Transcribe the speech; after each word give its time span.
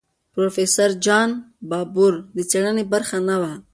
پروفیسور 0.33 0.91
جان 1.05 1.29
باربور 1.69 2.13
د 2.35 2.37
څېړنې 2.49 2.83
برخه 2.93 3.17
نه 3.29 3.35
وه. 3.41 3.53